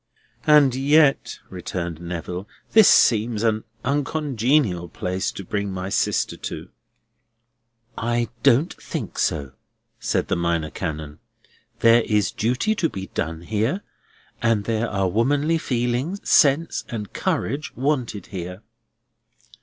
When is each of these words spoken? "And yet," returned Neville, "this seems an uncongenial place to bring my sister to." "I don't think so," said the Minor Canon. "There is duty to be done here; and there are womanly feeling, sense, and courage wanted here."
"And 0.47 0.73
yet," 0.73 1.37
returned 1.51 2.01
Neville, 2.01 2.47
"this 2.71 2.87
seems 2.89 3.43
an 3.43 3.65
uncongenial 3.85 4.89
place 4.89 5.31
to 5.33 5.45
bring 5.45 5.71
my 5.71 5.89
sister 5.89 6.35
to." 6.37 6.69
"I 7.95 8.29
don't 8.41 8.73
think 8.81 9.19
so," 9.19 9.51
said 9.99 10.27
the 10.27 10.35
Minor 10.35 10.71
Canon. 10.71 11.19
"There 11.81 12.01
is 12.01 12.31
duty 12.31 12.73
to 12.73 12.89
be 12.89 13.11
done 13.13 13.41
here; 13.41 13.83
and 14.41 14.63
there 14.65 14.89
are 14.89 15.07
womanly 15.07 15.59
feeling, 15.59 16.15
sense, 16.25 16.83
and 16.89 17.13
courage 17.13 17.71
wanted 17.75 18.25
here." 18.33 18.63